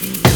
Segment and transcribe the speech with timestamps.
[0.00, 0.33] Yeah.